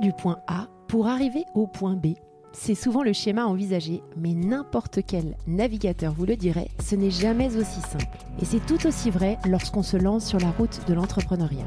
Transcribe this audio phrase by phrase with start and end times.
[0.00, 2.14] Du point A pour arriver au point B.
[2.52, 7.56] C'est souvent le schéma envisagé, mais n'importe quel navigateur vous le dirait, ce n'est jamais
[7.56, 8.18] aussi simple.
[8.40, 11.66] Et c'est tout aussi vrai lorsqu'on se lance sur la route de l'entrepreneuriat.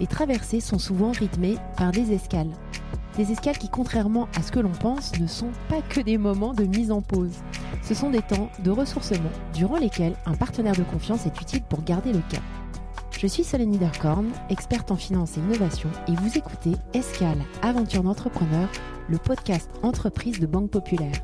[0.00, 2.50] Les traversées sont souvent rythmées par des escales.
[3.16, 6.52] Des escales qui, contrairement à ce que l'on pense, ne sont pas que des moments
[6.52, 7.38] de mise en pause.
[7.82, 11.82] Ce sont des temps de ressourcement durant lesquels un partenaire de confiance est utile pour
[11.82, 12.42] garder le cap.
[13.18, 18.68] Je suis Solène Niederkorn, experte en finance et innovation, et vous écoutez Escale, aventure d'entrepreneur,
[19.08, 21.14] le podcast entreprise de Banque Populaire.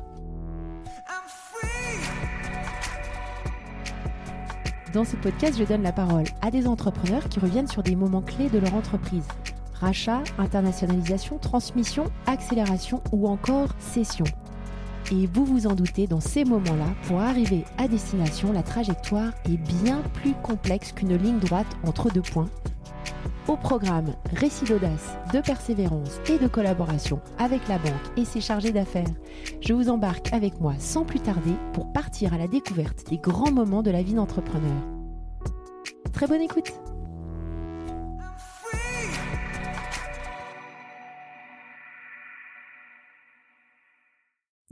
[4.91, 8.23] Dans ce podcast, je donne la parole à des entrepreneurs qui reviennent sur des moments
[8.23, 9.27] clés de leur entreprise.
[9.75, 14.25] Rachat, internationalisation, transmission, accélération ou encore cession.
[15.13, 19.57] Et vous vous en doutez, dans ces moments-là, pour arriver à destination, la trajectoire est
[19.57, 22.49] bien plus complexe qu'une ligne droite entre deux points.
[23.47, 28.71] Au programme, récit d'audace, de persévérance et de collaboration avec la banque et ses chargés
[28.71, 29.05] d'affaires.
[29.61, 33.51] Je vous embarque avec moi sans plus tarder pour partir à la découverte des grands
[33.51, 34.81] moments de la vie d'entrepreneur.
[36.11, 36.73] Très bonne écoute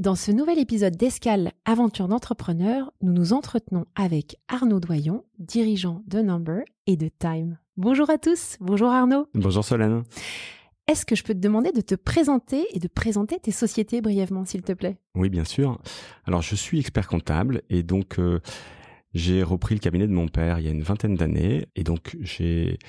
[0.01, 6.21] Dans ce nouvel épisode d'Escale Aventure d'entrepreneur, nous nous entretenons avec Arnaud Doyon, dirigeant de
[6.21, 7.59] Number et de Time.
[7.77, 9.27] Bonjour à tous, bonjour Arnaud.
[9.35, 10.01] Bonjour Solène.
[10.87, 14.43] Est-ce que je peux te demander de te présenter et de présenter tes sociétés brièvement,
[14.43, 14.97] s'il te plaît?
[15.13, 15.79] Oui, bien sûr.
[16.25, 18.39] Alors, je suis expert comptable et donc euh,
[19.13, 22.17] j'ai repris le cabinet de mon père il y a une vingtaine d'années et donc
[22.21, 22.79] j'ai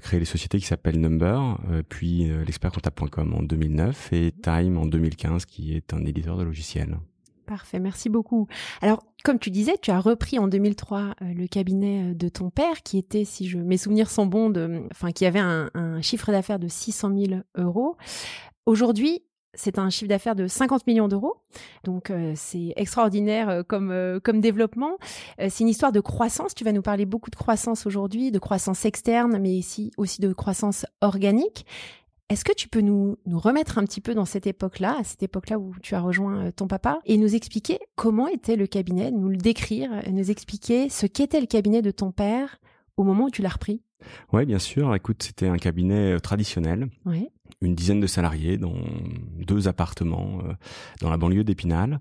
[0.00, 4.86] créé les sociétés qui s'appellent Number, euh, puis euh, l'expertcomptable.com en 2009 et Time en
[4.86, 6.98] 2015 qui est un éditeur de logiciels.
[7.46, 8.48] Parfait, merci beaucoup.
[8.82, 12.98] Alors, comme tu disais, tu as repris en 2003 le cabinet de ton père, qui
[12.98, 16.66] était, si je mes souvenirs sont bons, de, enfin, qui avait un chiffre d'affaires de
[16.66, 17.96] 600 000 euros.
[18.66, 19.22] Aujourd'hui,
[19.56, 21.36] c'est un chiffre d'affaires de 50 millions d'euros.
[21.84, 24.96] Donc euh, c'est extraordinaire euh, comme euh, comme développement.
[25.38, 26.54] c'est une histoire de croissance.
[26.54, 30.32] Tu vas nous parler beaucoup de croissance aujourd'hui, de croissance externe, mais ici aussi de
[30.32, 31.66] croissance organique.
[32.28, 35.22] Est-ce que tu peux nous, nous remettre un petit peu dans cette époque-là, à cette
[35.22, 39.28] époque-là où tu as rejoint ton papa, et nous expliquer comment était le cabinet, nous
[39.28, 42.58] le décrire, nous expliquer ce qu'était le cabinet de ton père
[42.96, 43.80] au moment où tu l'as repris?
[44.32, 44.92] Oui, bien sûr.
[44.96, 46.88] Écoute, c'était un cabinet traditionnel.
[47.04, 47.28] Oui
[47.66, 48.76] une dizaine de salariés dans
[49.38, 50.52] deux appartements euh,
[51.00, 52.00] dans la banlieue d'Épinal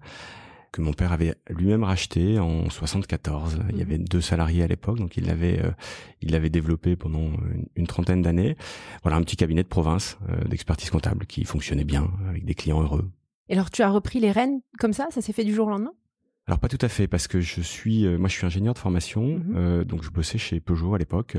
[0.76, 3.60] que mon père avait lui-même racheté en 74.
[3.70, 5.72] Il y avait deux salariés à l'époque, donc il l'avait euh,
[6.22, 7.32] il l'avait développé pendant
[7.78, 8.58] une, trentaine d'années.
[9.02, 12.82] Voilà un petit cabinet de province euh, d'expertise comptable qui fonctionnait bien avec des clients
[12.82, 13.10] heureux.
[13.48, 15.70] Et alors tu as repris les rênes comme ça, ça s'est fait du jour au
[15.70, 15.94] lendemain?
[16.48, 19.40] Alors pas tout à fait parce que je suis moi je suis ingénieur de formation
[19.40, 21.38] mmh donc je bossais chez Peugeot à l'époque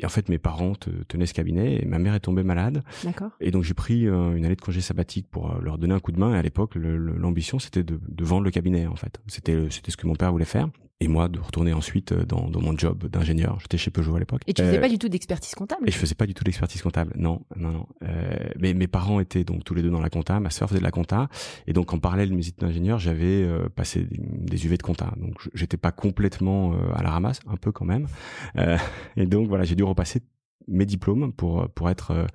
[0.00, 0.72] et en fait, mes parents
[1.08, 2.82] tenaient ce cabinet et ma mère est tombée malade.
[3.04, 3.30] D'accord.
[3.40, 6.00] Et donc j'ai pris euh, une année de congé sabbatique pour euh, leur donner un
[6.00, 6.34] coup de main.
[6.34, 9.20] Et à l'époque, l'ambition c'était de, de, vendre le cabinet en fait.
[9.26, 10.68] C'était c'était ce que mon père voulait faire
[11.00, 13.58] et moi de retourner ensuite euh, dans, dans mon job d'ingénieur.
[13.60, 14.42] J'étais chez Peugeot à l'époque.
[14.46, 16.82] Et tu faisais pas du tout d'expertise comptable Et je faisais pas du tout d'expertise
[16.82, 17.12] comptable.
[17.16, 17.86] Non, non, non.
[18.02, 20.38] Euh, mais mes parents étaient donc tous les deux dans la compta.
[20.40, 21.28] Ma sœur faisait de la compta.
[21.66, 25.12] Et donc en parallèle de mes études d'ingénieur, j'avais euh, passé des, UV de compta.
[25.16, 28.06] Donc j'étais pas complètement à la ramasse, un peu quand même.
[29.16, 30.20] et donc voilà, j'ai dû repasser
[30.70, 32.26] mes diplômes pour pour être euh,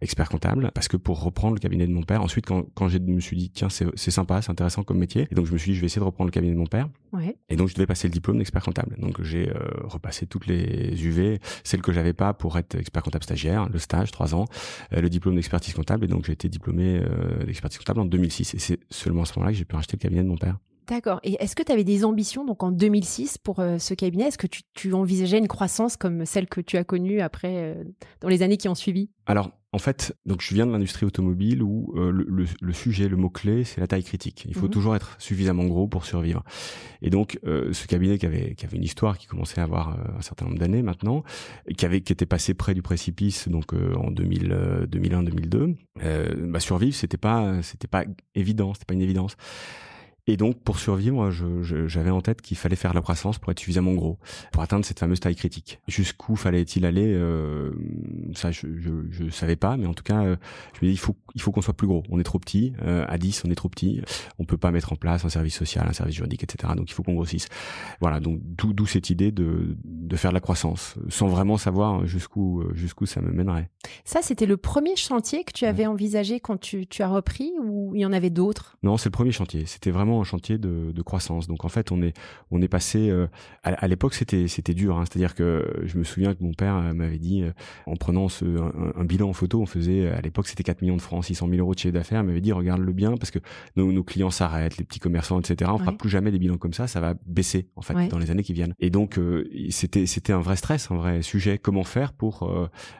[0.00, 0.70] expert comptable.
[0.74, 3.36] Parce que pour reprendre le cabinet de mon père ensuite quand quand je me suis
[3.36, 5.28] dit tiens c'est c'est sympa c'est intéressant comme métier.
[5.30, 6.66] Et donc je me suis dit je vais essayer de reprendre le cabinet de mon
[6.66, 6.88] père.
[7.12, 7.36] Ouais.
[7.50, 8.96] et donc je devais passer le diplôme d'expert comptable.
[8.98, 9.54] Donc j'ai euh,
[9.84, 14.10] repassé toutes les UV celles que j'avais pas pour être expert comptable stagiaire le stage
[14.10, 14.46] trois ans
[14.94, 16.04] euh, le diplôme d'expertise comptable.
[16.04, 17.02] Et donc j'ai été diplômé
[17.46, 20.02] d'expertise comptable en 2006 et c'est seulement à ce moment-là que j'ai pu racheter le
[20.02, 20.58] cabinet de mon père
[20.88, 21.20] D'accord.
[21.22, 24.24] Et est-ce que tu avais des ambitions donc en 2006 pour euh, ce cabinet?
[24.24, 27.84] Est-ce que tu, tu, envisageais une croissance comme celle que tu as connue après euh,
[28.20, 29.10] dans les années qui ont suivi?
[29.26, 33.16] Alors en fait, donc je viens de l'industrie automobile où euh, le, le, sujet, le
[33.16, 34.44] mot clé, c'est la taille critique.
[34.46, 34.72] Il faut mhm.
[34.72, 36.42] toujours être suffisamment gros pour survivre.
[37.00, 40.20] Et donc ce cabinet qui avait qui avait une histoire qui commençait à avoir un
[40.20, 41.22] certain nombre d'années maintenant,
[41.76, 45.74] qui avait qui était passé près du précipice donc en 2000 2001 2002,
[46.48, 48.04] bah, survivre c'était pas c'était pas
[48.34, 49.36] évident, c'était pas une évidence.
[50.28, 51.30] Et donc, pour survivre,
[51.88, 54.18] j'avais en tête qu'il fallait faire la croissance pour être suffisamment gros,
[54.52, 55.80] pour atteindre cette fameuse taille critique.
[55.88, 57.72] Jusqu'où fallait-il aller euh,
[58.32, 58.68] Ça, je,
[59.10, 60.36] je, savais pas, mais en tout cas, euh,
[60.74, 62.04] je me dis il faut il faut qu'on soit plus gros.
[62.08, 62.72] On est trop petit.
[62.82, 64.00] Euh, à 10, on est trop petit.
[64.38, 66.72] On peut pas mettre en place un service social, un service juridique, etc.
[66.76, 67.48] Donc, il faut qu'on grossisse.
[68.00, 68.20] Voilà.
[68.20, 73.06] Donc, d'où cette idée de de faire de la croissance, sans vraiment savoir jusqu'où jusqu'où
[73.06, 73.70] ça me mènerait.
[74.04, 78.00] Ça, c'était le premier chantier que tu avais envisagé quand tu, as repris ou il
[78.00, 78.76] y en avait d'autres?
[78.82, 79.66] Non, c'est le premier chantier.
[79.66, 81.48] C'était vraiment un chantier de, croissance.
[81.48, 82.14] Donc en fait, on est
[82.50, 83.10] on est passé.
[83.10, 83.26] Euh,
[83.64, 84.98] à, l'époque, c'était c'était dur.
[84.98, 85.04] Hein.
[85.04, 87.50] C'est-à-dire que je me souviens que mon père euh, m'avait dit, euh,
[87.86, 91.02] en prenant ce, un, bilan en photo, on faisait à l'époque c'était 4 millions de
[91.02, 92.20] francs, 600 000 euros de chiffre d'affaires.
[92.20, 93.40] Il m'avait dit regarde-le bien parce que
[93.76, 95.70] nos, clients s'arrêtent, les petits commerçants, etc.
[95.74, 96.86] On fera plus jamais des bilans comme ça.
[96.86, 98.74] Ça va baisser en fait dans les années qui viennent.
[98.80, 99.18] Et donc
[99.70, 101.58] c'était c'était un vrai stress, un vrai sujet.
[101.58, 102.50] Comment faire pour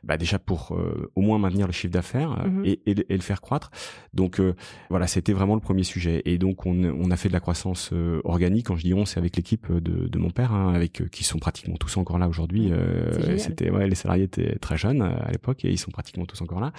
[0.04, 0.76] bah, déjà pour
[1.14, 3.70] au moins maintenir le chiffre d'affaires mmh et, et, le faire croître.
[4.14, 4.40] Donc
[4.90, 6.22] voilà, c'était vraiment le premier sujet.
[6.24, 8.66] Et donc on, on a fait de la croissance euh, organique.
[8.66, 11.24] Quand je dis on, c'est avec l'équipe de, de, mon père, hein, avec euh, qui
[11.24, 12.70] sont pratiquement tous encore là aujourd'hui.
[12.70, 16.40] Euh, c'était ouais, les salariés étaient très jeunes à l'époque et ils sont pratiquement tous
[16.42, 16.72] encore là.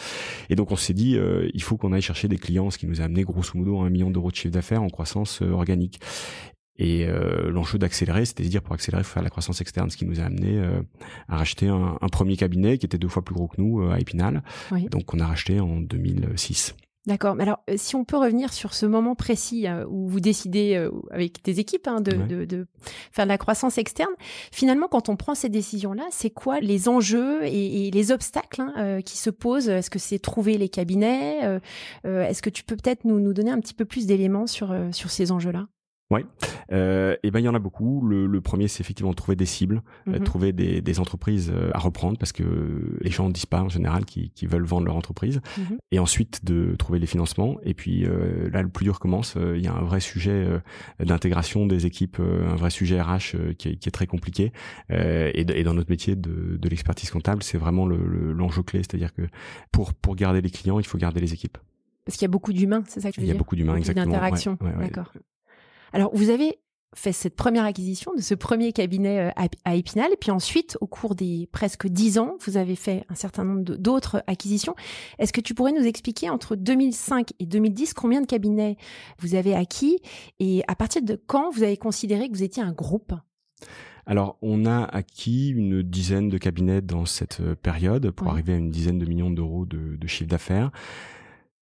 [0.49, 1.17] Et donc on s'est dit,
[1.53, 3.89] il faut qu'on aille chercher des clients, ce qui nous a amené grosso modo un
[3.89, 5.99] million d'euros de chiffre d'affaires en croissance organique.
[6.79, 9.91] Et euh, l'enjeu d'accélérer, c'était de dire pour accélérer, il faut faire la croissance externe,
[9.91, 10.59] ce qui nous a amené
[11.27, 13.99] à racheter un, un, premier cabinet qui était deux fois plus gros que nous à
[13.99, 14.43] Épinal.
[14.89, 16.75] Donc on a racheté en 2006.
[17.05, 17.35] D'accord.
[17.35, 20.75] Mais alors, euh, si on peut revenir sur ce moment précis euh, où vous décidez
[20.75, 22.65] euh, avec des équipes hein, de, de,
[23.11, 24.13] faire de la croissance externe,
[24.53, 29.17] finalement, quand on prend ces décisions-là, c'est quoi les enjeux et, les obstacles hein, qui
[29.17, 29.67] se posent?
[29.67, 31.59] Est-ce que c'est trouver les cabinets
[32.05, 35.11] Est-ce que tu peux peut-être nous, nous donner un petit peu plus d'éléments sur, sur
[35.11, 35.67] ces enjeux-là?
[36.13, 36.25] Oui,
[36.71, 38.05] euh, et ben il y en a beaucoup.
[38.05, 40.23] Le, le premier, c'est effectivement trouver des cibles, euh, mhm.
[40.23, 43.69] trouver des, des, entreprises euh, à reprendre parce que les gens ne disent pas en
[43.69, 45.41] général qui, qui veulent vendre leur entreprise.
[45.57, 45.77] Mhm.
[45.91, 47.57] Et ensuite de trouver les financements.
[47.63, 49.35] Et puis euh, là, le plus dur commence.
[49.35, 50.47] Il y a un vrai sujet
[50.99, 54.51] d'intégration des équipes, un vrai sujet RH qui est, qui, est, très compliqué.
[54.89, 58.79] Et, et, dans notre métier de, de l'expertise comptable, c'est vraiment l'enjeu le, clé.
[58.79, 59.23] C'est-à-dire que
[59.71, 61.57] pour pour garder les clients, il faut garder les équipes.
[62.05, 63.39] Parce qu'il y a beaucoup d'humains, c'est ça que tu veux dire Il y a
[63.39, 64.05] beaucoup d'humains, exactement.
[64.05, 65.13] D'interaction, d'accord.
[65.93, 66.59] Alors, vous avez
[66.95, 70.87] fait cette première acquisition de ce premier cabinet euh, à Épinal, et puis ensuite, au
[70.87, 74.75] cours des presque dix ans, vous avez fait un certain nombre d'autres acquisitions.
[75.19, 78.77] Est-ce que tu pourrais nous expliquer entre 2005 et 2010 combien de cabinets
[79.19, 79.99] vous avez acquis
[80.39, 83.13] et à partir de quand vous avez considéré que vous étiez un groupe?
[84.05, 88.57] Alors, on a acquis une dizaine de cabinets dans cette euh, période pour arriver à
[88.57, 90.71] une dizaine de millions d'euros de, de chiffre d'affaires.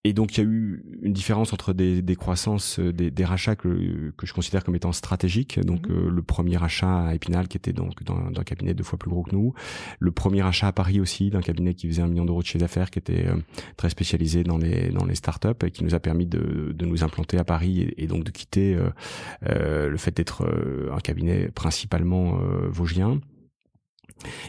[0.04, 3.24] Et donc il y a eu une différence entre des, des croissances, euh, des, des,
[3.24, 5.60] rachats que, que je considère comme étant stratégiques.
[5.60, 5.96] Donc mhm.
[5.96, 8.98] euh, le premier rachat à Épinal qui était donc dans, dans, un cabinet deux fois
[8.98, 9.54] plus gros que nous.
[10.00, 12.58] Le premier rachat à Paris aussi d'un cabinet qui faisait un million d'euros de chiffre
[12.58, 13.36] d'affaires, qui était euh,
[13.78, 17.04] très spécialisé dans les dans les startups et qui nous a permis de, de nous
[17.04, 18.78] implanter à Paris et, et donc de quitter
[19.42, 20.46] le fait d'être
[20.92, 22.40] un cabinet principalement
[22.70, 23.20] vosgien.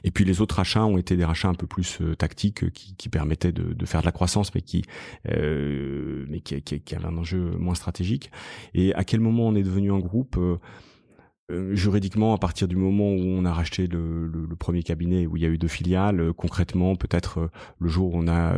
[0.04, 2.94] Et puis les autres achats ont été des rachats un peu plus euh, tactiques qui,
[2.94, 4.82] qui, permettaient de, de, faire de la croissance, mais qui,
[5.28, 8.30] euh, mais qui, qui, qui, avaient un enjeu moins stratégique.
[8.74, 13.10] Et à quel moment on est devenu un groupe euh, juridiquement, à partir du moment
[13.12, 15.68] où on a racheté le, le, le, premier cabinet où il y a eu deux
[15.68, 18.54] filiales, concrètement, peut-être le jour où on a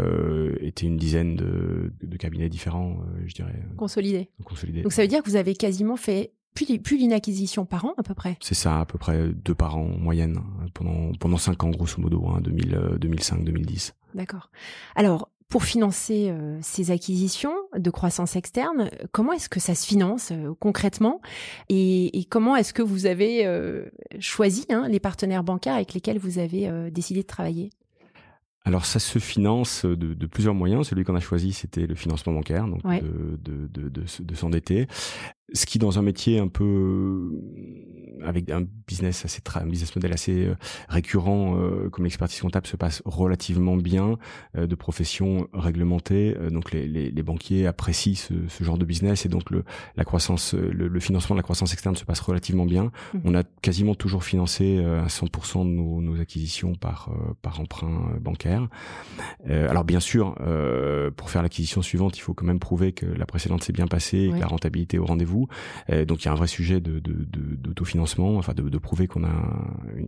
[0.60, 3.60] été une dizaine de, de cabinets différents, je dirais.
[3.76, 4.30] Consolidés.
[4.44, 4.82] Consolidés.
[4.82, 7.94] Donc ça veut dire que vous avez quasiment fait plus, plus d'une acquisition par an
[7.96, 8.36] à peu près.
[8.40, 10.40] C'est ça, à peu près deux par an en moyenne
[10.72, 13.94] pendant pendant cinq ans grosso modo, hein, 2000, 2005, 2010.
[14.14, 14.50] D'accord.
[14.94, 20.32] Alors pour financer euh, ces acquisitions de croissance externe, comment est-ce que ça se finance
[20.32, 21.20] euh, concrètement?
[21.68, 23.84] Et, et, comment est-ce que vous avez euh,
[24.18, 27.70] choisi hein, les partenaires bancaires avec lesquels vous avez décidé de travailler?
[28.64, 30.88] Alors ça se finance de, de plusieurs moyens.
[30.88, 34.88] Celui qu'on a choisi, c'était le financement bancaire, donc de, de, de, de s'endetter
[35.52, 40.12] ce qui dans un métier un peu euh, avec un business assez un business model
[40.12, 40.54] assez euh,
[40.88, 44.16] récurrent euh, comme l'expertise comptable se passe relativement bien
[44.54, 49.28] de profession réglementée donc les, les, les banquiers apprécient ce, ce, genre de business et
[49.28, 49.64] donc le
[49.96, 52.84] la croissance le, financement de la croissance externe se passe relativement bien.
[52.84, 53.18] Mmh.
[53.24, 57.10] on a quasiment toujours financé à 100% de nos, nos, acquisitions par
[57.42, 58.68] par emprunt bancaire.
[59.48, 60.34] Alors bien sûr
[61.16, 64.18] pour faire l'acquisition suivante il faut quand même prouver que la précédente s'est bien passée
[64.18, 65.33] et que la rentabilité est au rendez-vous
[65.90, 69.32] euh, donc il y a un vrai sujet de, d'autofinancement, enfin de, prouver qu'on a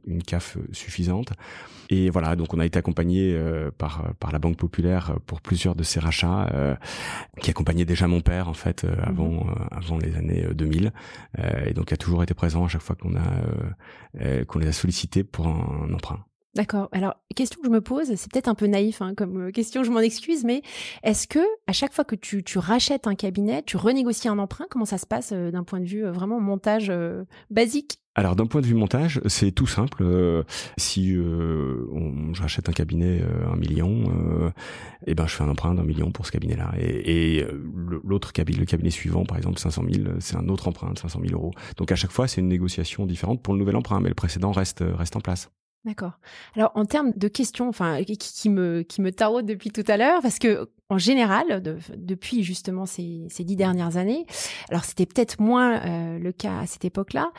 [0.07, 1.33] une, CAF suffisante.
[1.89, 5.75] Et voilà, donc on a été accompagné euh, par par la Banque Populaire pour plusieurs
[5.75, 6.75] de ces rachats, euh,
[7.41, 9.55] qui accompagnait déjà mon père en fait avant mhm.
[9.71, 10.93] avant les années 2000,
[11.67, 15.25] et donc a toujours été présent à chaque fois qu'on a qu'on les a sollicités
[15.25, 16.25] pour un emprunt.
[16.57, 16.89] D'accord.
[16.93, 19.85] Alors, question que je me pose, c'est peut-être un peu naïf hein, comme euh, question,
[19.85, 20.63] je m'en excuse, mais
[21.03, 24.87] est-ce que à chaque fois que tu, rachètes un cabinet, tu renégocies un emprunt Comment
[24.87, 26.91] ça se passe euh, d'un point de vue euh, vraiment montage
[27.51, 28.01] basique?
[28.15, 30.03] Alors d'un point de vue montage, c'est tout simple.
[30.79, 33.21] si je rachète un cabinet
[33.53, 34.05] un million,
[35.05, 36.73] et eh ben je fais un emprunt d'un million pour ce cabinet-là.
[36.79, 37.47] Et, et
[38.03, 41.21] l'autre cabinet, le cabinet suivant, par exemple 500 000, c'est un autre emprunt de 500
[41.29, 41.51] 000 euros.
[41.77, 44.53] Donc à chaque fois, c'est une négociation différente pour le nouvel emprunt, mais le précédent
[44.53, 45.51] reste reste en place.
[45.87, 46.19] D'accord.
[46.57, 50.21] Alors en termes de questions, enfin qui, me qui me taraude depuis tout à l'heure,
[50.21, 51.63] parce que en général,
[51.97, 54.27] depuis justement ces, ces, dix dernières années,
[54.69, 57.31] alors c'était peut-être moins euh, le cas à cette époque-là.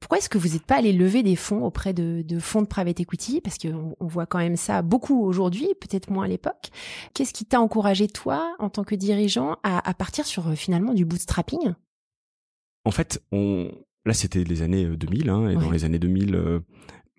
[0.00, 2.66] Pourquoi est-ce que vous n'êtes pas allé lever des fonds auprès de, de fonds de
[2.66, 3.42] private equity?
[3.42, 6.70] Parce qu'on on voit quand même ça beaucoup aujourd'hui, peut-être moins à l'époque.
[7.14, 10.94] Qu'est-ce qui t'a encouragé, toi, en tant que dirigeant, à, à partir sur euh, finalement
[10.94, 11.74] du bootstrapping?
[12.84, 13.70] En fait, on...
[14.06, 16.62] là, c'était les années 2000, euh, hein, et dans les années 2000,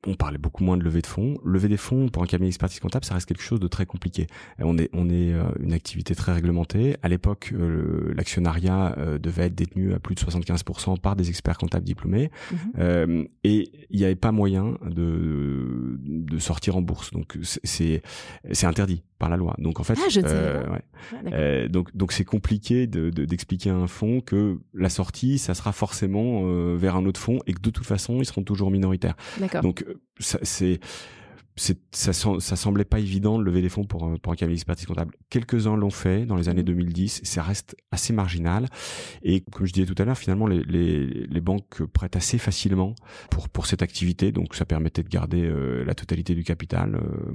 [0.05, 1.37] on parlait beaucoup moins de levée de fonds.
[1.45, 4.27] Lever des fonds pour un cabinet d'expertise comptable, ça reste quelque chose de très compliqué.
[4.59, 6.97] On est, on est euh, une activité très réglementée.
[7.03, 11.57] À l'époque, euh, l'actionnariat euh, devait être détenu à plus de 75% par des experts
[11.57, 13.27] comptables diplômés, mhm.
[13.43, 17.11] et il n'y avait pas moyen de, de sortir en bourse.
[17.11, 18.01] Donc c'est,
[18.51, 19.55] c'est interdit par la loi.
[19.57, 21.69] Donc en fait, ah, ouais.
[21.69, 26.43] donc donc c'est compliqué de, d'expliquer à un fonds que la sortie, ça sera forcément
[26.75, 29.15] vers un autre fonds et que de toute façon, ils seront toujours minoritaires.
[29.61, 29.85] Donc
[30.29, 30.79] c'est
[31.55, 35.13] ça, ça semblait pas évident de lever des fonds pour, pour un cabinet d'expertise comptable.
[35.29, 37.25] Quelques-uns l'ont fait dans les années 2010, mmh.
[37.25, 38.67] ça reste assez marginal.
[39.21, 42.95] Et comme je disais tout à l'heure, finalement, les, les, les, banques prêtent assez facilement
[43.29, 46.95] pour, pour cette activité, donc ça permettait de garder euh, la totalité du capital.
[46.95, 47.33] Euh,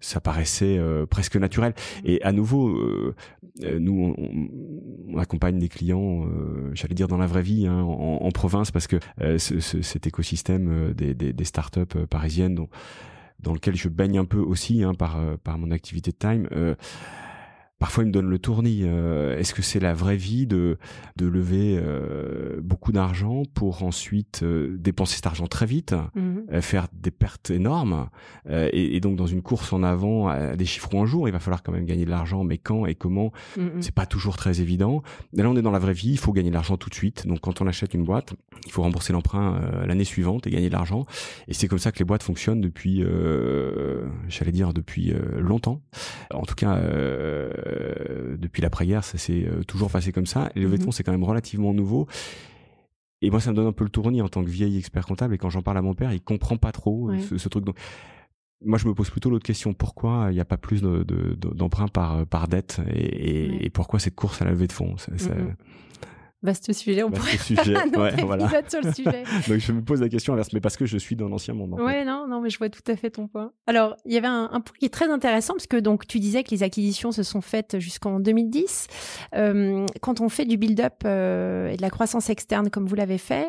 [0.00, 1.72] ça paraissait euh, presque naturel.
[1.72, 2.00] Mmh.
[2.04, 3.14] Et à nouveau, euh,
[3.62, 6.26] euh, nous, on, accompagne des clients,
[6.74, 10.92] j'allais dire dans la vraie vie, hein, en, en, province, parce que ce, cet écosystème
[10.92, 12.68] des, des, des startups parisiennes, dont,
[13.40, 16.48] dans lequel je baigne un peu aussi hein, par, par mon activité de time,
[17.78, 18.82] parfois il me donne le tournis.
[18.84, 20.78] Euh, est-ce que c'est la vraie vie de,
[21.16, 26.62] de lever euh, beaucoup d'argent pour ensuite euh, dépenser cet argent très vite, mhm.
[26.62, 28.08] faire des pertes énormes
[28.48, 31.62] et, donc dans une course en avant à des chiffres en jour, il va falloir
[31.62, 33.82] quand même gagner de l'argent, mais quand et comment, mhm.
[33.82, 35.02] c'est pas toujours très évident.
[35.36, 36.94] Et là on est dans la vraie vie, il faut gagner de l'argent tout de
[36.94, 37.26] suite.
[37.26, 40.74] Donc quand on achète une boîte, il faut rembourser l'emprunt l'année suivante et gagner de
[40.74, 41.06] l'argent.
[41.48, 43.04] Et c'est comme ça que les boîtes fonctionnent depuis,
[44.28, 45.80] j'allais dire depuis longtemps.
[46.32, 46.80] En tout cas
[47.66, 50.50] euh, depuis l'après-guerre, ça s'est euh, toujours passé comme ça.
[50.54, 52.06] Et le levée de fonds, c'est quand même relativement nouveau.
[53.22, 55.34] Et moi, ça me donne un peu le tournis en tant que vieil expert comptable.
[55.34, 57.64] Et quand j'en parle à mon père, il comprend pas trop euh, ce, truc.
[57.64, 57.76] Donc,
[58.64, 61.90] moi, je me pose plutôt l'autre question pourquoi il n'y a pas plus d'emprunts de,
[61.90, 64.96] par par dette et, pourquoi cette course à la levée de fonds?
[64.96, 65.12] Ça,
[66.46, 67.74] Vaste sujet, on pourrait sujet.
[67.96, 68.48] ouais, voilà.
[68.68, 69.24] sur le sujet.
[69.48, 71.72] Donc je me pose la question inverse, mais parce que je suis dans l'ancien monde.
[71.72, 73.50] ouais, non, non, mais je vois tout à fait ton point.
[73.66, 76.44] Alors, il y avait un, point qui est très intéressant, parce que donc tu disais
[76.44, 78.86] que les acquisitions se sont faites jusqu'en 2010.
[79.34, 83.18] Euh, quand on fait du build-up euh, et de la croissance externe comme vous l'avez
[83.18, 83.48] fait,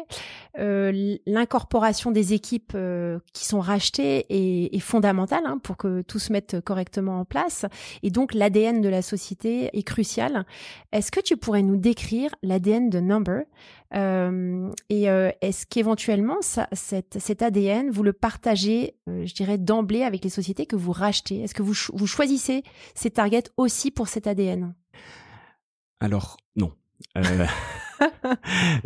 [0.60, 6.20] euh, l'incorporation des équipes euh, qui sont rachetées est, est fondamentale hein, pour que tout
[6.20, 7.66] se mette correctement en place.
[8.04, 10.46] Et donc l'ADN de la société est crucial.
[10.92, 13.44] Est-ce que tu pourrais nous décrire l'ADN de Number.
[13.94, 20.24] Euh, et euh, est-ce qu'éventuellement, cet, ADN, vous le partagez, euh, je dirais, d'emblée avec
[20.24, 21.42] les sociétés que vous rachetez?
[21.42, 22.64] Est-ce que vous, vous choisissez
[22.96, 24.74] ces targets aussi pour cet ADN
[26.00, 26.72] Alors, non.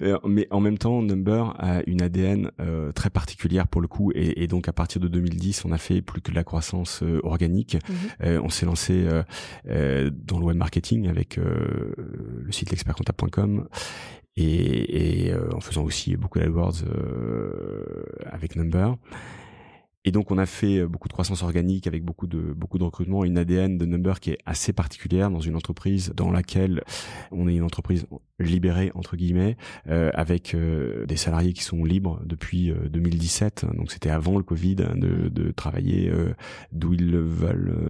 [0.01, 4.11] Euh, mais en même temps, Number a une ADN euh, très particulière pour le coup,
[4.15, 7.03] et, et, donc à partir de 2010, on a fait plus que de la croissance
[7.03, 7.77] euh, organique.
[8.21, 8.41] Mhm.
[8.43, 9.05] on s'est lancé
[9.65, 13.67] dans le web marketing avec le site l'expertcomptable.com
[14.37, 16.83] et, et en faisant aussi beaucoup d'AdWords
[18.25, 18.95] avec Number.
[20.03, 22.83] Et donc on a fait euh, beaucoup de croissance organique avec beaucoup de beaucoup de
[22.83, 26.83] recrutement, une ADN de Number qui est assez particulière dans une entreprise dans laquelle
[27.31, 28.07] on est une entreprise
[28.39, 33.65] libérée entre guillemets euh, avec euh, des salariés qui sont libres depuis 2017.
[33.75, 36.11] Donc c'était avant le Covid hein, de, de travailler
[36.71, 37.87] d'où ils le veulent,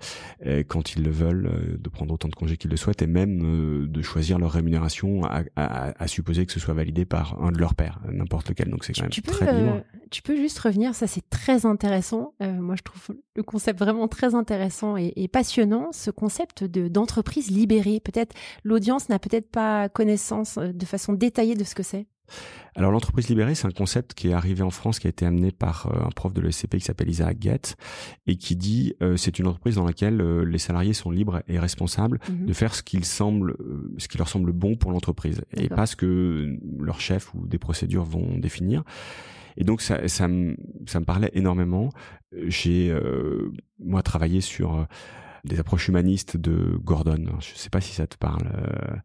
[0.67, 4.01] quand ils le veulent, de prendre autant de congés qu'ils le souhaitent et même de
[4.01, 7.75] choisir leur rémunération à, à, à, supposer que ce soit validé par un de leurs
[7.75, 8.69] pairs, n'importe lequel.
[8.69, 9.81] Donc c'est quand même très libre.
[10.09, 12.00] Tu peux juste revenir, ça c'est très intéressant
[12.41, 15.91] euh, moi, je trouve le concept vraiment très intéressant et, passionnant.
[15.91, 17.99] Ce concept de d'entreprise libérée.
[17.99, 22.07] Peut-être l'audience n'a peut-être pas connaissance euh, de façon détaillée de ce que c'est.
[22.75, 25.51] Alors l'entreprise libérée, c'est un concept qui est arrivé en France, qui a été amené
[25.51, 27.75] par euh, un prof de l'ESCP qui s'appelle Isaac Guett
[28.25, 32.45] et qui dit c'est une entreprise dans laquelle les salariés sont libres et responsables mhm.
[32.45, 33.57] de faire ce qu'il semble,
[33.97, 37.57] ce qui leur semble bon pour l'entreprise et pas ce que leur chef ou des
[37.57, 38.85] procédures vont définir.
[39.57, 40.55] Et donc ça, me,
[41.05, 41.89] parlait énormément.
[42.47, 44.83] J'ai euh, moi travaillé sur euh,
[45.43, 47.25] des approches humanistes de Gordon.
[47.39, 48.47] Je ne sais pas si ça te parle.
[48.53, 48.95] Euh,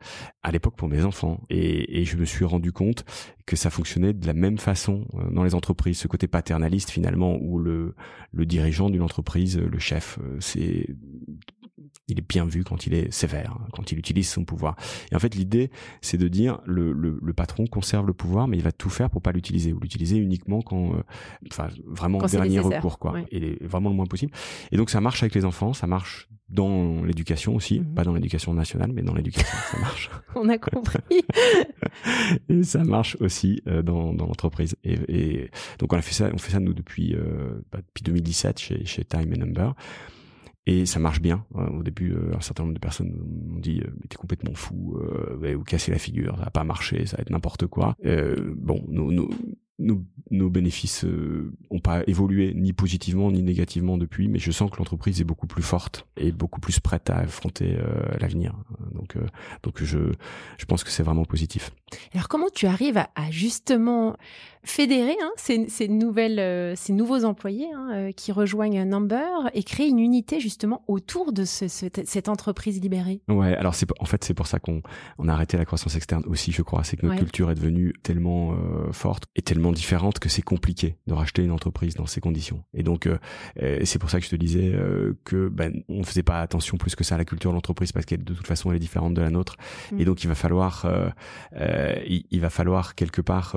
[0.43, 3.05] à l'époque pour mes enfants, et, je me suis rendu compte
[3.47, 5.99] que ça fonctionnait de la même façon dans les entreprises.
[5.99, 7.95] Ce côté paternaliste finalement, où le
[8.33, 10.87] dirigeant d'une entreprise, le chef, c'est
[12.09, 14.77] Il est bien vu quand il est sévère, quand il utilise son pouvoir.
[15.13, 18.57] Et en fait, l'idée, c'est de dire le, le, le, patron conserve le pouvoir, mais
[18.57, 21.03] il va tout faire pour pas l'utiliser ou l'utiliser uniquement quand, euh,
[21.51, 23.17] enfin, vraiment quand dernier recours, quoi.
[23.31, 24.33] Et vraiment le moins possible.
[24.73, 27.95] Et donc, ça marche avec les enfants, ça marche dans l'éducation aussi, mhm.
[27.95, 30.11] pas dans l'éducation nationale, mais dans l'éducation, ça marche.
[30.37, 31.01] On a compris.
[32.49, 34.77] et ça marche aussi euh, dans, dans l'entreprise.
[34.85, 38.05] Et, et, donc on a fait ça, on fait ça nous depuis euh, bah, depuis
[38.05, 39.75] 2017 chez, chez Time and Number.
[40.67, 41.45] Et ça marche bien.
[41.55, 44.97] Au début, euh, un certain nombre de personnes m'ont dit euh, "Mais t'es complètement fou,
[44.99, 48.53] euh, vous cassez la figure, ça va pas marcher, ça va être n'importe quoi." Euh,
[48.57, 49.29] bon, nous,
[49.79, 54.71] nos, nos bénéfices euh, ont pas évolué ni positivement ni négativement depuis, mais je sens
[54.71, 58.55] que l'entreprise est beaucoup plus forte et beaucoup plus prête à affronter euh, l'avenir.
[58.93, 59.27] Donc, euh,
[59.63, 59.99] donc je,
[60.59, 61.71] je pense que c'est vraiment positif.
[62.15, 64.17] Alors, comment tu arrives à, à justement
[64.67, 69.89] fédérer hein, ces, ces, nouvelles, euh, ces nouveaux employés hein, qui rejoignent Number et créer
[69.89, 74.35] une unité justement autour de ce, cette entreprise libérée Ouais, alors c'est en fait c'est
[74.35, 74.83] pour ça qu'on
[75.19, 76.85] on a arrêté la croissance externe aussi, je crois.
[76.85, 78.55] C'est que notre culture est devenue tellement
[78.93, 82.65] forte et tellement différente que c'est compliqué de racheter une entreprise dans ces conditions.
[82.75, 83.07] Et donc,
[83.63, 86.77] euh, c'est pour ça que je te disais euh, que ben, on faisait pas attention
[86.77, 88.81] plus que ça à la culture de l'entreprise parce qu'elle de toute façon elle est
[88.81, 89.57] différente de la nôtre.
[89.93, 90.01] Mm.
[90.01, 91.09] Et donc, il va falloir, euh,
[91.61, 93.57] euh il, va falloir quelque part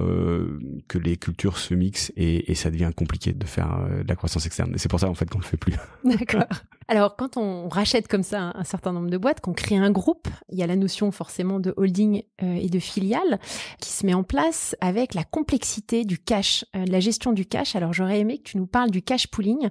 [0.87, 4.73] que les cultures se mixent et, ça devient compliqué de faire de la croissance externe.
[4.77, 5.75] C'est pour ça en fait qu'on le fait plus.
[6.03, 6.43] D'accord.
[6.89, 10.27] Alors, quand on rachète comme ça un, certain nombre de boîtes, qu'on crée un groupe,
[10.51, 13.39] il y a la notion forcément de holding et de filiale
[13.79, 17.45] qui se met en place avec la complexité du cash, euh, de la gestion du
[17.45, 17.75] cash.
[17.75, 19.69] Alors j'aurais aimé que tu nous parles du cash pooling,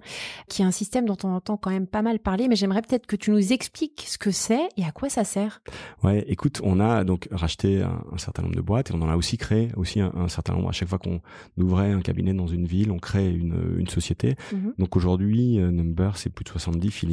[0.49, 3.07] qui est un système dont on entend quand même pas mal parler, mais j'aimerais peut-être
[3.07, 5.63] que tu nous expliques ce que c'est et à quoi ça sert.
[6.03, 9.17] Ouais, écoute, on a donc racheté un, certain nombre de boîtes et on en a
[9.17, 10.69] aussi créé aussi un, certain nombre.
[10.69, 11.21] À chaque fois qu'on
[11.57, 14.37] ouvrait un cabinet dans une ville, on crée une, une société.
[14.53, 14.75] Mhm.
[14.79, 17.08] Donc aujourd'hui, euh, Number, c'est plus de 70 filiales,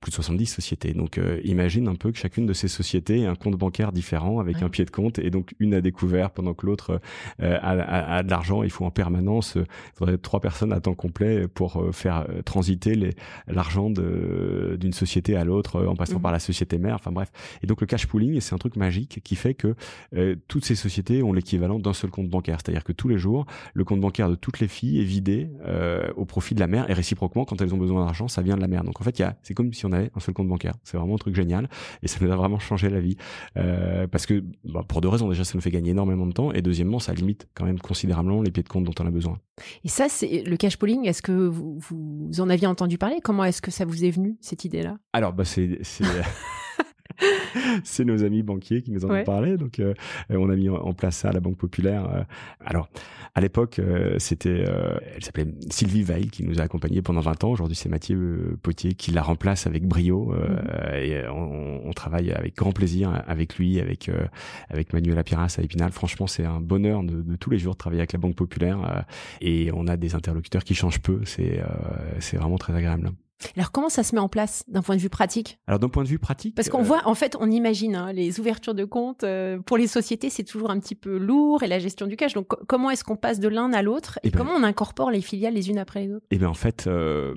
[0.00, 0.92] plus de 70 sociétés.
[0.92, 4.40] Donc euh, imagine un peu que chacune de ces sociétés ait un compte bancaire différent
[4.40, 7.00] avec un pied de compte et donc une a découvert pendant que l'autre
[7.42, 8.62] euh, a, a, a, de l'argent.
[8.62, 9.64] Il faut en permanence, euh,
[9.94, 13.14] il faudrait trois personnes à temps complet pour euh, faire transiter
[13.48, 16.22] l'argent d'une société à l'autre en passant mmh.
[16.22, 16.96] par la société mère.
[16.96, 17.30] Enfin bref.
[17.62, 19.74] Et donc le cash pooling, c'est un truc magique qui fait que
[20.48, 22.58] toutes ces sociétés ont l'équivalent d'un seul compte bancaire.
[22.62, 25.48] C'est-à-dire que tous les jours, le compte bancaire de toutes les filles est vidé
[26.16, 28.60] au profit de la mère et réciproquement, quand elles ont besoin d'argent, ça vient de
[28.60, 28.84] la mère.
[28.84, 30.74] Donc en fait, c'est comme si on avait un seul compte bancaire.
[30.84, 31.68] C'est vraiment un truc génial
[32.02, 33.16] et ça nous a vraiment changé la vie.
[33.56, 36.52] Euh, parce que bah, pour deux raisons, déjà ça nous fait gagner énormément de temps
[36.52, 39.38] et deuxièmement ça limite quand même considérablement les pieds de compte dont on a besoin.
[39.84, 41.06] Et ça, c'est le cash pooling.
[41.06, 43.20] Est-ce que vous, vous en aviez entendu parler?
[43.22, 44.98] Comment est-ce que ça vous est venu cette idée-là?
[45.12, 45.78] Alors bah c'est
[47.84, 49.56] c'est nos amis banquiers qui nous en ont parlé.
[49.56, 49.94] Donc, euh,
[50.30, 52.08] on a mis en place ça à la Banque Populaire.
[52.12, 52.22] Euh.
[52.64, 52.88] alors,
[53.34, 54.64] à l'époque, euh, c'était,
[55.14, 57.50] elle s'appelait Sylvie Veil qui nous a accompagnés pendant 20 ans.
[57.50, 60.32] Aujourd'hui, c'est Mathieu Potier qui la remplace avec brio.
[60.32, 60.96] Mm-hmm.
[60.96, 64.10] Et on, on, travaille avec grand plaisir avec lui, avec
[64.70, 65.92] avec Manuel Apiras à Épinal.
[65.92, 69.04] Franchement, c'est un bonheur de, de, tous les jours de travailler avec la Banque Populaire.
[69.40, 71.20] et on a des interlocuteurs qui changent peu.
[71.24, 71.60] C'est
[72.20, 73.10] c'est vraiment très agréable.
[73.56, 75.58] Alors comment ça se met en place d'un point de vue pratique?
[75.66, 78.12] Alors d'un point de vue pratique, parce qu'on euh, voit, en fait, on imagine hein,
[78.12, 81.66] les ouvertures de compte euh, pour les sociétés, c'est toujours un petit peu lourd et
[81.66, 82.32] la gestion du cash.
[82.32, 85.10] Donc comment est-ce qu'on passe de l'un à l'autre et, eh ben comment on incorpore
[85.10, 86.26] les filiales les unes après les autres?
[86.30, 87.34] Eh bien en fait, euh,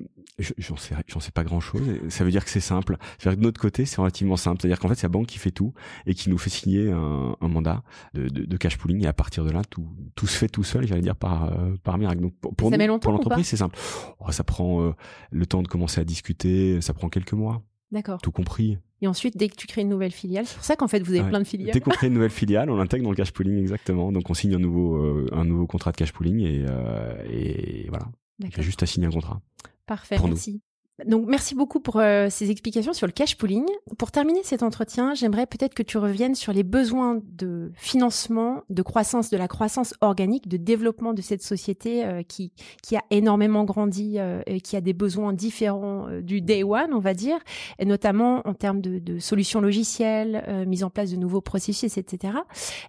[0.57, 1.81] j'en sais, pas grand chose.
[2.07, 2.97] Ça veut dire que c'est simple.
[3.17, 4.61] C'est-à-dire que de notre côté, c'est relativement simple.
[4.61, 5.73] C'est-à-dire qu'en fait, c'est la banque qui fait tout
[6.05, 7.83] et qui nous fait signer un, un mandat
[8.13, 10.63] de, de, de, cash pooling et à partir de là, tout, tout se fait tout
[10.63, 10.87] seul.
[10.87, 11.51] J'allais dire par
[11.83, 12.21] par miracle.
[12.21, 13.77] Donc pour, pour, pour l'entreprise, c'est simple.
[14.19, 14.93] Oh, ça prend
[15.31, 17.63] le temps de commencer à discuter ça prend quelques mois.
[17.91, 18.21] D'accord.
[18.21, 18.77] Tout compris.
[19.01, 21.13] Et ensuite, dès que tu crées une nouvelle filiale, c'est pour ça qu'en fait vous
[21.13, 21.73] avez plein de filiales.
[21.73, 24.11] Dès qu'on crée une nouvelle filiale, on l'intègre dans le cash pooling exactement.
[24.11, 27.87] Donc on signe un nouveau euh, un nouveau contrat de cash pooling et, euh, et
[27.89, 28.07] voilà.
[28.39, 29.41] Il y a juste à signer un contrat.
[29.85, 30.61] Parfait, merci.
[31.05, 33.65] Donc merci beaucoup pour euh, ces explications sur le cash pooling.
[33.97, 38.81] Pour terminer cet entretien, j'aimerais peut-être que tu reviennes sur les besoins de financement, de
[38.81, 42.51] croissance, de la croissance organique, de développement de cette société euh, qui
[42.83, 46.99] qui a énormément grandi euh, et qui a des besoins différents du day one, on
[46.99, 47.39] va dire,
[47.77, 52.33] et notamment en termes de, de solutions logicielles, mise en place de nouveaux processus, etc.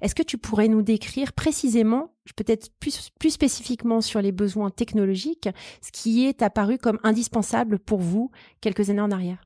[0.01, 5.49] Est-ce que tu pourrais nous décrire précisément peut-être plus, plus spécifiquement sur les besoins technologiques,
[5.83, 9.38] ce qui est apparu comme indispensable pour vous quelques années en arrière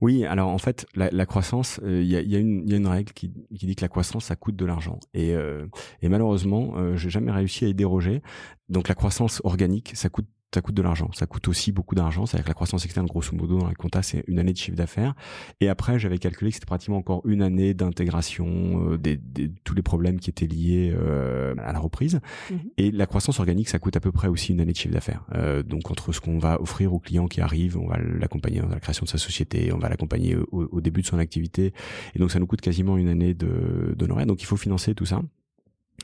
[0.00, 3.82] oui, alors en fait, la, croissance, euh, il y, a, une règle qui, dit que
[3.82, 4.98] la croissance, ça coûte de l'argent.
[5.12, 5.66] Et, euh,
[6.00, 8.22] et malheureusement, euh, j'ai jamais réussi à y déroger.
[8.70, 11.10] Donc la croissance organique, ça coûte ça coûte de l'argent.
[11.12, 12.26] Ça coûte aussi beaucoup d'argent.
[12.26, 14.76] C'est-à-dire que la croissance externe, grosso modo, dans les comptas, c'est une année de chiffre
[14.76, 15.14] d'affaires.
[15.60, 19.20] Et après, j'avais calculé que c'était pratiquement encore une année d'intégration, euh, des,
[19.64, 22.20] tous les problèmes qui étaient liés euh, à la reprise.
[22.50, 22.58] Mhm.
[22.78, 25.24] Et la croissance organique, ça coûte à peu près aussi une année de chiffre d'affaires.
[25.34, 28.68] Euh, donc entre ce qu'on va offrir au client qui arrive, on va l'accompagner dans
[28.68, 31.72] la création de sa société, on va l'accompagner au, début de son activité.
[32.14, 34.26] Et donc ça nous coûte quasiment une année d'honoraires.
[34.26, 35.22] Donc il faut financer tout ça.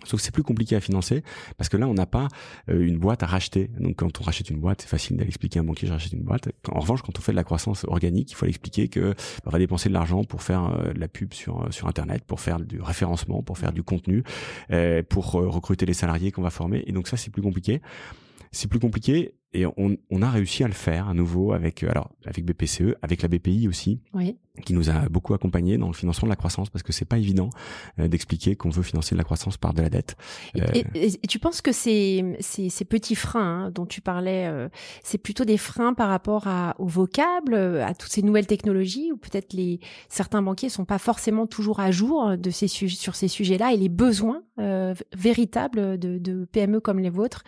[0.04, 1.22] Sauf que c'est plus compliqué à financer
[1.56, 2.28] parce que là, on n'a pas
[2.70, 3.70] euh, une boîte à racheter.
[3.80, 6.12] Donc, quand on rachète une boîte, c'est facile d'aller expliquer à un banquier, je rachète
[6.12, 6.48] une boîte.
[6.70, 9.58] En revanche, quand on fait de la croissance organique, il faut expliquer que on va
[9.58, 12.60] dépenser de l'argent pour faire euh, de la pub sur euh, sur Internet, pour faire
[12.60, 14.22] du référencement, pour faire du contenu,
[15.08, 16.82] pour recruter les salariés qu'on va former.
[16.86, 17.80] Et donc ça, c'est plus compliqué.
[18.52, 22.10] C'est plus compliqué et on, on, a réussi à le faire à nouveau avec alors
[22.24, 24.00] avec BPCE, avec la BPI aussi.
[24.12, 27.04] Oui qui nous a beaucoup accompagné dans le financement de la croissance parce que c'est
[27.04, 27.50] pas évident
[27.98, 30.16] euh, d'expliquer qu'on veut financer de la croissance par de la dette.
[30.54, 34.68] Et, euh, tu penses que ces, ces, ces petits freins hein, dont tu parlais, euh,
[35.02, 39.16] c'est plutôt des freins par rapport à, au vocable, à toutes ces nouvelles technologies ou
[39.16, 43.72] peut-être les certains banquiers sont pas forcément toujours à jour de ces sur ces sujets-là
[43.72, 44.42] et les besoins
[45.16, 47.44] véritables de, de, PME comme les vôtres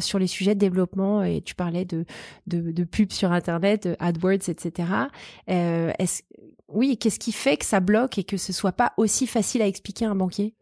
[0.00, 2.04] sur les sujets de développement et tu parlais de
[2.46, 4.88] de, de pubs sur internet, AdWords, etc.
[5.46, 6.22] Est-ce
[6.68, 9.66] oui, qu'est-ce qui fait que ça bloque et que ce soit pas aussi facile à
[9.66, 10.54] expliquer à un banquier?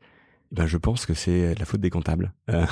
[0.53, 2.33] Ben, je pense que c'est la faute des comptables.
[2.51, 2.67] Euh,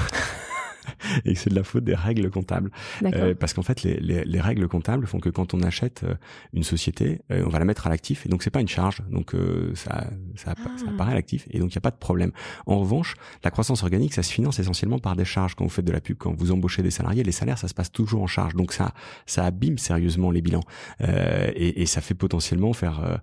[1.25, 2.70] et c'est de la faute des règles comptables.
[3.03, 6.14] Euh, parce qu'en fait, les, les, les, règles comptables font que quand on achète euh,
[6.53, 9.03] une société, euh, on va la mettre à l'actif, et donc c'est pas une charge,
[9.11, 10.90] donc euh, ça, ça, ça, ah.
[10.90, 12.33] apparaît à l'actif, et donc il n'y a pas de problème.
[12.66, 15.55] En revanche, la croissance organique, ça se finance essentiellement par des charges.
[15.55, 17.75] Quand vous faites de la pub, quand vous embauchez des salariés, les salaires, ça se
[17.75, 18.94] passe toujours en charge, donc ça,
[19.27, 20.64] ça abîme sérieusement les bilans,
[21.01, 23.20] et, et, ça fait potentiellement faire,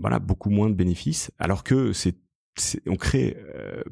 [0.00, 2.16] voilà, beaucoup moins de bénéfices, alors que c'est
[2.86, 3.82] on crée euh,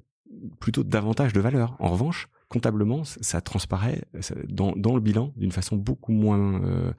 [0.61, 1.77] plutôt davantage de valeur.
[1.79, 4.03] En revanche, comptablement, ça transparaît
[4.49, 6.93] dans, dans le bilan d'une façon beaucoup moins euh,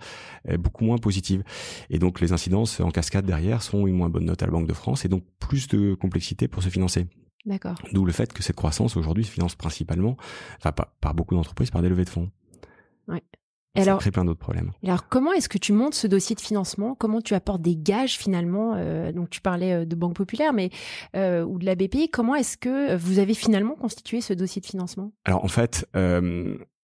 [0.58, 1.44] beaucoup moins positive.
[1.89, 4.68] Et donc les incidences en cascade derrière sont une moins bonne note à la Banque
[4.68, 7.08] de France et donc plus de complexité pour se financer.
[7.46, 7.82] D'accord.
[7.94, 10.18] D'où le fait que cette croissance aujourd'hui se finance principalement,
[10.58, 12.30] enfin par, par beaucoup d'entreprises, par des levées de fonds.
[13.08, 13.24] Ouais
[13.77, 14.71] ça crée plein d'autres problèmes.
[14.84, 16.95] Alors, comment est-ce que tu montes ce dossier de financement?
[16.95, 18.73] Comment tu apportes des gages finalement?
[18.75, 20.69] Euh, Donc, tu parlais euh, de Banque Populaire, mais
[21.15, 22.10] euh, ou de la BPI.
[22.10, 25.12] Comment est-ce que vous avez finalement constitué ce dossier de financement?
[25.25, 25.86] Alors, en fait,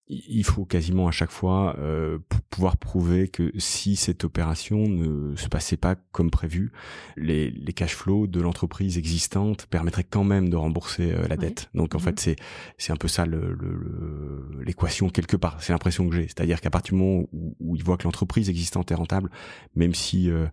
[0.07, 2.19] il faut quasiment à chaque fois euh,
[2.51, 6.71] pouvoir prouver que si cette opération ne se passait pas comme prévu,
[7.17, 11.69] les, les cash flows de l'entreprise existante permettraient quand même de rembourser euh, la dette.
[11.73, 12.03] Donc en mhm.
[12.03, 12.35] fait c'est
[12.77, 15.57] c'est un peu ça l'équation le, quelque part.
[15.61, 18.49] C'est l'impression que j'ai, c'est-à-dire qu'à partir du moment où, où ils voient que l'entreprise
[18.49, 19.31] existante est rentable,
[19.75, 20.45] même si euh,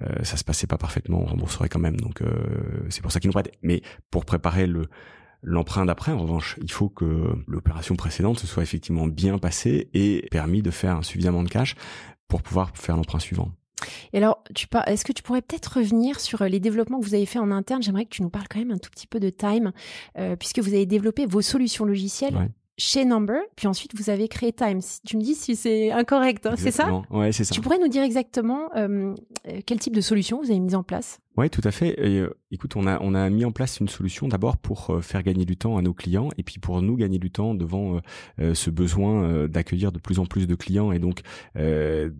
[0.00, 1.98] euh ça se passait pas parfaitement, on rembourserait quand même.
[1.98, 3.52] Donc euh, c'est pour ça qu'ils nous prêtent.
[3.62, 4.88] Mais pour préparer le
[5.46, 10.26] L'emprunt d'après, en revanche, il faut que l'opération précédente se soit effectivement bien passée et
[10.30, 11.74] permis de faire suffisamment de cash
[12.28, 13.52] pour pouvoir faire l'emprunt suivant.
[14.14, 17.14] Et alors, tu est-ce que tu pourrais peut-être revenir sur euh, les développements que vous
[17.14, 17.82] avez fait en interne?
[17.82, 19.72] J'aimerais que tu nous parles quand même un tout petit peu de Time,
[20.18, 24.52] euh, puisque vous avez développé vos solutions logicielles chez Number, puis ensuite vous avez créé
[24.52, 24.80] Time.
[25.06, 27.02] Tu me dis si c'est incorrect, hein, c'est ça?
[27.10, 27.54] Ouais, c'est ça.
[27.54, 29.14] Tu pourrais nous dire exactement euh,
[29.66, 31.20] quel type de solution vous avez mis en place?
[31.36, 31.96] Oui, tout à fait.
[31.98, 35.24] Euh, écoute, on a on a mis en place une solution d'abord pour euh, faire
[35.24, 38.00] gagner du temps à nos clients et puis pour nous gagner du temps devant
[38.40, 41.22] euh, ce besoin d'accueillir de plus en plus de clients et donc
[41.56, 42.12] de,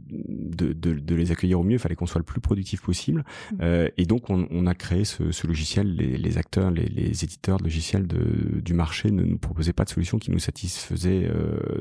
[0.51, 1.75] de, de, les accueillir au mieux.
[1.75, 3.87] Il fallait qu'on soit le plus productif possible mmh.
[3.97, 5.95] et donc on, on, a créé ce, ce logiciel.
[5.95, 9.85] Les, les acteurs, les, les, éditeurs de logiciels de, du marché ne nous proposaient pas
[9.85, 11.31] de solution qui nous satisfaisait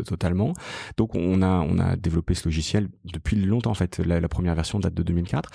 [0.05, 0.53] totalement.
[0.97, 3.99] Donc on a on a développé ce logiciel depuis longtemps en fait.
[3.99, 5.49] La, la première version date de 2004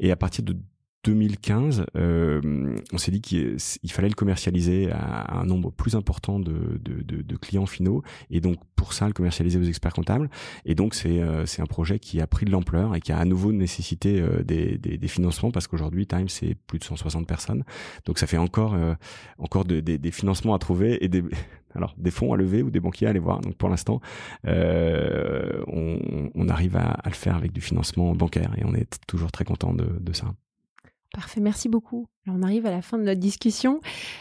[0.00, 0.56] et à partir de
[1.04, 3.58] 2015, euh, on s'est dit qu'il
[3.90, 8.40] fallait le commercialiser à, un nombre plus important de, de, de, de, clients finaux et
[8.40, 10.30] donc pour ça le commercialiser aux experts comptables.
[10.64, 13.24] Et donc c'est euh, un projet qui a pris de l'ampleur et qui a à
[13.24, 17.64] nouveau nécessité euh, des, des, des, financements parce qu'aujourd'hui Time c'est plus de 160 personnes.
[18.04, 18.94] Donc ça fait encore euh,
[19.38, 21.24] encore des financements à trouver et des
[21.74, 23.40] alors des fonds à lever ou des banquiers à aller voir.
[23.40, 24.00] Donc pour l'instant,
[24.46, 28.98] euh, on, on, arrive à, à, le faire avec du financement bancaire et on est
[29.06, 30.34] toujours très content de, de ça.
[31.12, 32.08] Parfait, merci beaucoup.
[32.26, 33.80] Alors on arrive à la fin de notre discussion.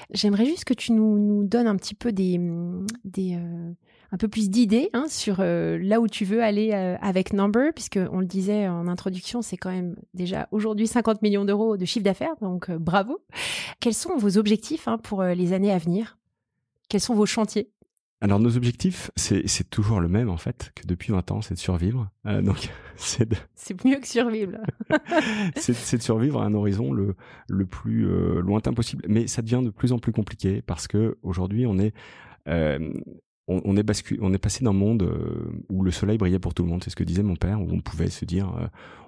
[0.09, 2.37] J'aimerais juste que tu nous, nous, donnes un petit peu des,
[3.05, 3.71] des euh,
[4.11, 7.71] un peu plus d'idées hein, sur euh, là où tu veux aller euh, avec Number,
[7.73, 11.85] puisque on le disait en introduction, c'est quand même déjà aujourd'hui 50 millions d'euros de
[11.85, 13.19] chiffre d'affaires, donc bravo.
[13.79, 16.17] Quels sont vos objectifs hein, pour les années à venir?
[16.89, 17.71] Quels sont vos chantiers?
[18.23, 21.59] Alors nos objectifs, c'est toujours le même en fait que depuis 20 ans, c'est de
[21.59, 22.07] survivre.
[22.27, 24.59] Euh, donc c'est c'est mieux que survivre.
[25.55, 27.15] c'est de survivre à un horizon le
[27.49, 29.03] le plus euh, lointain possible.
[29.09, 31.95] Mais ça devient de plus en plus compliqué parce que aujourd'hui on est
[32.47, 32.93] euh,
[33.47, 35.11] on, est bascu on est passé d'un monde
[35.69, 37.67] où le soleil brillait pour tout le monde, c'est ce que disait mon père, où
[37.69, 38.53] on pouvait se dire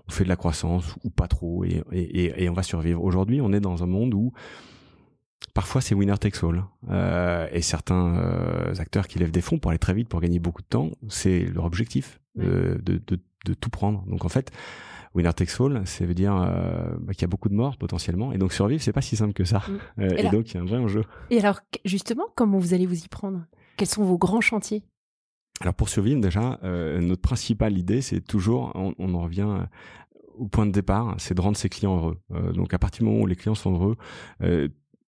[0.08, 3.02] on fait de la croissance ou pas trop et, et, et on va survivre.
[3.02, 4.34] Aujourd'hui, on est dans un monde où
[5.54, 6.66] parfois c'est winner takes all.
[6.90, 10.40] Euh, et certains euh, acteurs qui lèvent des fonds pour aller très vite, pour gagner
[10.40, 13.00] beaucoup de temps, c'est leur objectif de, de,
[13.46, 14.04] de, tout prendre.
[14.08, 14.52] Donc en fait,
[15.14, 18.32] winner takes all, ça veut dire euh, bah, qu'il y a beaucoup de morts potentiellement.
[18.32, 19.60] Et donc survivre, c'est pas si simple que ça.
[19.60, 20.02] Mm.
[20.02, 21.04] Euh, et, donc il y a un vrai enjeu.
[21.30, 23.46] Et alors justement, comment vous allez vous y prendre?
[23.78, 24.84] Quels sont vos grands chantiers?
[25.62, 29.68] Alors pour survivre déjà, euh, notre principale idée, c'est toujours, on, on, en revient
[30.36, 32.18] au point de départ, c'est de rendre ses clients heureux.
[32.54, 33.98] donc à partir du moment où les clients sont heureux,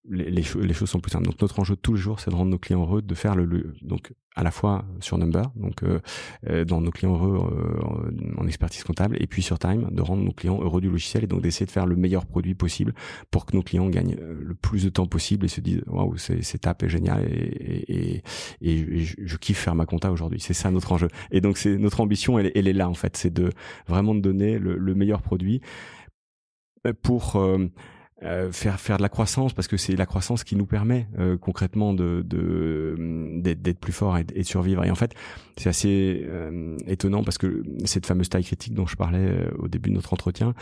[0.08, 1.26] les, choses sont plus simples.
[1.26, 3.74] Donc notre enjeu tous les jours, c'est de rendre nos clients heureux, de faire le,
[3.82, 6.00] donc à la fois sur Number, donc euh,
[6.46, 10.22] euh dans nos clients heureux euh, en expertise comptable, et puis sur Time, de rendre
[10.22, 12.94] nos clients heureux du logiciel et donc d'essayer de faire le meilleur produit possible
[13.30, 16.16] pour que nos clients gagnent euh, le plus de temps possible et se disent waouh
[16.16, 18.22] c'est c'est tap et génial et, et,
[18.60, 20.40] et, je, kiffe faire ma compta aujourd'hui.
[20.40, 21.08] C'est ça notre enjeu.
[21.30, 23.50] Et donc c'est notre ambition, elle, elle, est là en fait, c'est de
[23.86, 25.60] vraiment de donner le, le meilleur produit
[26.92, 27.66] pour euh,
[28.50, 31.92] faire faire de la croissance parce que c'est la croissance qui nous permet euh, concrètement
[31.92, 32.24] de
[33.42, 35.14] d'être plus fort et, de survivre et en fait
[35.58, 39.90] c'est assez euh, étonnant parce que cette fameuse taille critique dont je parlais au début
[39.90, 40.54] de notre entretien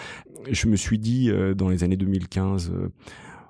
[0.50, 2.72] je me suis dit dans les années 2015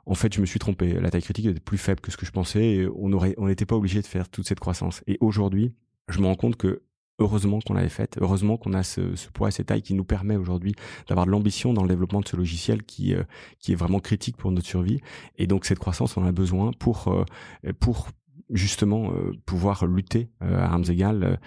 [0.06, 0.92] en fait, je me suis trompé.
[1.00, 2.62] La taille critique était plus faible que ce que je pensais.
[2.62, 5.02] Et on aurait, on n'était pas obligé de faire toute cette croissance.
[5.06, 5.72] Et aujourd'hui,
[6.08, 6.82] je me rends compte que
[7.18, 10.04] heureusement qu'on l'avait faite, heureusement qu'on a ce, ce, poids et cette taille qui nous
[10.04, 10.74] permet aujourd'hui
[11.08, 13.22] d'avoir de l'ambition dans le développement de ce logiciel qui, euh,
[13.60, 15.00] qui est vraiment critique pour notre survie.
[15.36, 18.08] Et donc cette croissance, on en a besoin pour, euh, pour
[18.50, 21.40] justement euh, pouvoir lutter à armes égales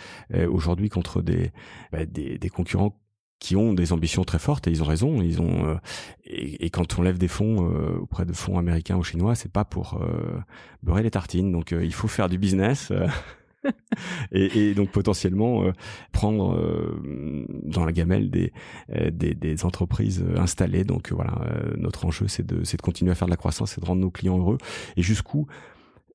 [0.50, 1.52] aujourd'hui contre des,
[1.92, 3.00] bah, des, des concurrents
[3.40, 5.22] qui ont des ambitions très fortes et ils ont raison.
[5.22, 5.78] Ils ont
[6.24, 7.58] et, et, quand on lève des fonds
[8.02, 10.02] auprès de fonds américains ou chinois, c'est pas pour
[10.82, 11.52] beurrer les tartines.
[11.52, 12.92] Donc il faut faire du business.
[14.32, 15.72] et, et, donc potentiellement euh,
[16.12, 18.52] prendre euh, dans la gamelle des,
[18.96, 20.84] euh, des, des, entreprises installées.
[20.84, 21.34] Donc voilà,
[21.78, 24.12] notre enjeu c'est de, de continuer à faire de la croissance et de rendre nos
[24.12, 24.58] clients heureux.
[24.96, 25.48] Et jusqu'où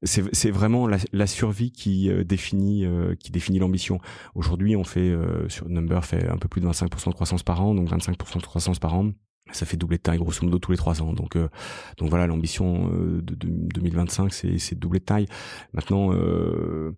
[0.05, 2.85] c'est vraiment la, la, survie qui définit
[3.20, 4.00] qui définit l'ambition.
[4.35, 5.14] Aujourd'hui, on fait
[5.46, 8.42] sur Number fait un peu plus de 25% de croissance par an, donc 25% de
[8.42, 9.12] croissance par an
[9.52, 11.12] ça fait doubler de taille grosso modo tous les trois ans.
[11.12, 15.26] Donc, donc voilà, l'ambition de, de, 2025, c'est de doubler de taille.
[15.72, 16.96] Maintenant, euh,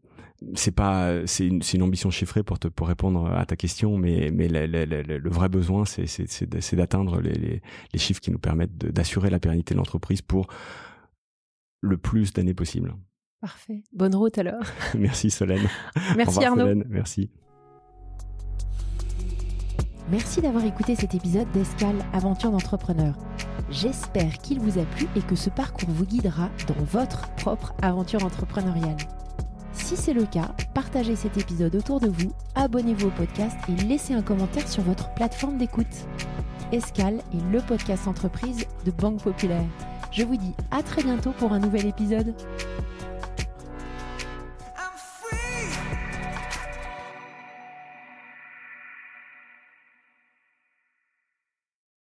[0.54, 4.30] c'est pas c'est une, une, ambition chiffrée pour te pour répondre à ta question mais
[4.32, 8.38] mais le, le, le vrai besoin c'est c'est d'atteindre les, les, les, chiffres qui nous
[8.38, 10.46] permettent d'assurer la pérennité de l'entreprise pour
[11.80, 12.94] le plus d'années possible.
[13.40, 13.82] Parfait.
[13.92, 14.62] Bonne route alors.
[14.98, 15.68] Merci Solène.
[16.16, 16.62] Merci Arnaud.
[16.62, 16.84] Solène.
[16.88, 17.30] Merci.
[20.10, 23.16] Merci d'avoir écouté cet épisode d'Escale Aventure d'entrepreneur.
[23.70, 28.24] J'espère qu'il vous a plu et que ce parcours vous guidera dans votre propre aventure
[28.24, 28.98] entrepreneuriale.
[29.84, 34.14] Si c'est le cas, partagez cet épisode autour de vous, abonnez-vous au podcast et laissez
[34.14, 36.08] un commentaire sur votre plateforme d'écoute.
[36.72, 39.66] Escale est le podcast entreprise de Banque Populaire.
[40.10, 42.34] Je vous dis à très bientôt pour un nouvel épisode.